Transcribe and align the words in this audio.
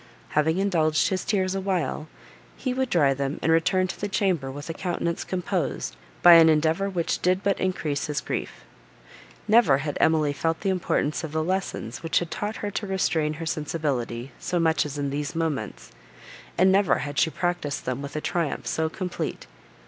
Having 0.29 0.57
indulged 0.57 1.09
his 1.09 1.23
tears 1.23 1.53
a 1.53 1.61
while, 1.61 2.07
he 2.57 2.73
would 2.73 2.89
dry 2.89 3.13
them 3.13 3.37
and 3.43 3.51
return 3.51 3.85
to 3.85 4.01
the 4.01 4.07
chamber 4.07 4.49
with 4.49 4.67
a 4.67 4.73
countenance 4.73 5.23
composed 5.23 5.95
by 6.23 6.33
an 6.33 6.49
endeavour 6.49 6.89
which 6.89 7.21
did 7.21 7.43
but 7.43 7.59
increase 7.59 8.07
his 8.07 8.19
grief. 8.19 8.63
Never 9.47 9.77
had 9.77 9.99
Emily 10.01 10.33
felt 10.33 10.61
the 10.61 10.71
importance 10.71 11.23
of 11.23 11.33
the 11.33 11.43
lessons, 11.43 12.01
which 12.01 12.17
had 12.17 12.31
taught 12.31 12.55
her 12.65 12.71
to 12.71 12.87
restrain 12.87 13.33
her 13.35 13.45
sensibility, 13.45 14.31
so 14.39 14.59
much 14.59 14.87
as 14.87 14.97
in 14.97 15.11
these 15.11 15.35
moments, 15.35 15.91
and 16.57 16.71
never 16.71 16.95
had 17.05 17.19
she 17.19 17.29
practised 17.29 17.85
them 17.85 18.01
with 18.01 18.15
a 18.15 18.21
triumph 18.21 18.65
so 18.65 18.89
complete. 18.89 19.45